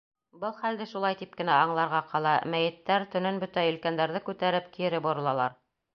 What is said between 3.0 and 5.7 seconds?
төнөн бөтә елкәңдәрҙе күтәреп, кире боролалар.